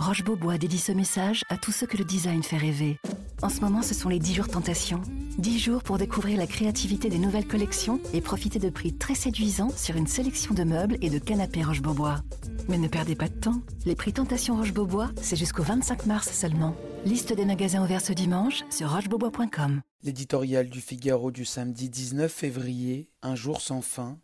[0.00, 2.96] Roche Beaubois dédie ce message à tous ceux que le design fait rêver.
[3.42, 5.02] En ce moment, ce sont les 10 jours tentation.
[5.36, 9.68] 10 jours pour découvrir la créativité des nouvelles collections et profiter de prix très séduisants
[9.76, 12.22] sur une sélection de meubles et de canapés Roche Beaubois.
[12.70, 13.60] Mais ne perdez pas de temps.
[13.84, 16.74] Les prix Tentation Roche Beaubois, c'est jusqu'au 25 mars seulement.
[17.04, 19.82] Liste des magasins ouverts ce dimanche sur rochebeaubois.com.
[20.02, 24.18] L'éditorial du Figaro du samedi 19 février, Un jour sans fin,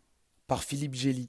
[0.47, 1.29] par Philippe Gély.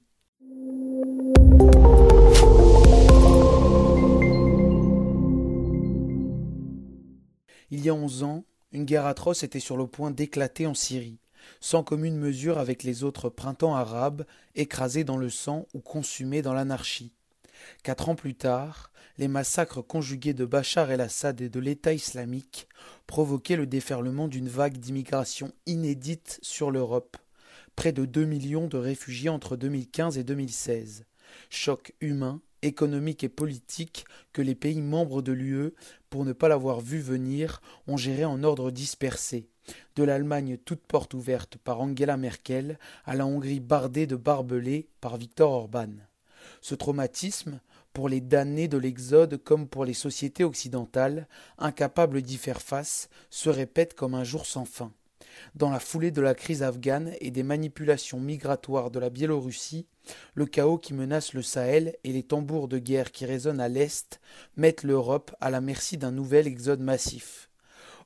[7.70, 11.18] Il y a onze ans, une guerre atroce était sur le point d'éclater en Syrie,
[11.60, 16.54] sans commune mesure avec les autres printemps arabes, écrasés dans le sang ou consumés dans
[16.54, 17.12] l'anarchie.
[17.82, 22.68] Quatre ans plus tard, les massacres conjugués de Bachar el-Assad et de l'État islamique
[23.06, 27.16] provoquaient le déferlement d'une vague d'immigration inédite sur l'Europe,
[27.76, 31.04] près de deux millions de réfugiés entre 2015 et 2016.
[31.50, 35.74] Choc humain, économique et politique que les pays membres de l'UE,
[36.10, 39.48] pour ne pas l'avoir vu venir, ont géré en ordre dispersé,
[39.96, 45.16] de l'Allemagne toute porte ouverte par Angela Merkel à la Hongrie bardée de barbelés par
[45.16, 45.90] Viktor Orban.
[46.60, 47.60] Ce traumatisme,
[47.92, 51.28] pour les damnés de l'Exode comme pour les sociétés occidentales,
[51.58, 54.92] incapables d'y faire face, se répète comme un jour sans fin.
[55.54, 59.86] Dans la foulée de la crise afghane et des manipulations migratoires de la Biélorussie,
[60.34, 64.20] le chaos qui menace le Sahel et les tambours de guerre qui résonnent à l'Est
[64.56, 67.50] mettent l'Europe à la merci d'un nouvel exode massif.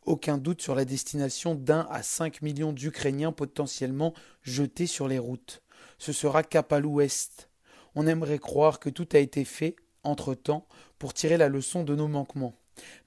[0.04, 5.62] Aucun doute sur la destination d'un à cinq millions d'Ukrainiens potentiellement jetés sur les routes.
[5.98, 7.48] Ce sera cap à l'ouest.
[7.94, 10.66] On aimerait croire que tout a été fait, entre-temps,
[10.98, 12.56] pour tirer la leçon de nos manquements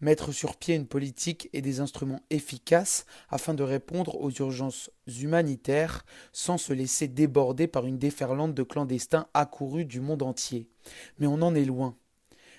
[0.01, 6.05] mettre sur pied une politique et des instruments efficaces afin de répondre aux urgences humanitaires
[6.31, 10.67] sans se laisser déborder par une déferlante de clandestins accourus du monde entier.
[11.19, 11.97] Mais on en est loin.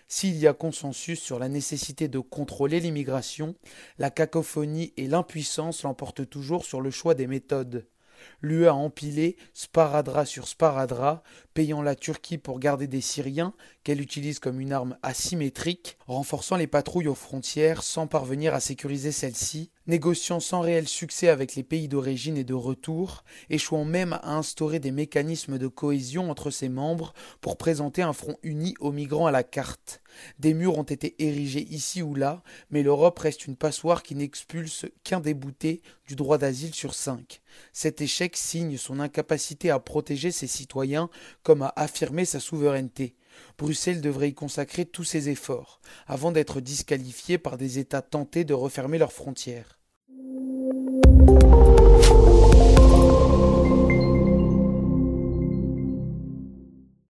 [0.09, 3.57] S'il y a consensus sur la nécessité de contrôler l'immigration,
[3.99, 7.87] la cacophonie et l'impuissance l'emportent toujours sur le choix des méthodes.
[8.41, 11.22] L'UE a empilé sparadra sur sparadra,
[11.54, 13.54] payant la Turquie pour garder des Syriens,
[13.84, 19.12] qu'elle utilise comme une arme asymétrique, renforçant les patrouilles aux frontières sans parvenir à sécuriser
[19.12, 24.36] celles-ci, négociant sans réel succès avec les pays d'origine et de retour, échouant même à
[24.36, 29.26] instaurer des mécanismes de cohésion entre ses membres pour présenter un front uni aux migrants
[29.26, 30.02] à la carte.
[30.38, 34.86] Des murs ont été érigés ici ou là, mais l'Europe reste une passoire qui n'expulse
[35.04, 37.42] qu'un débouté du droit d'asile sur cinq.
[37.72, 41.10] Cet échec signe son incapacité à protéger ses citoyens
[41.42, 43.14] comme à affirmer sa souveraineté.
[43.58, 48.54] Bruxelles devrait y consacrer tous ses efforts, avant d'être disqualifiée par des États tentés de
[48.54, 49.78] refermer leurs frontières.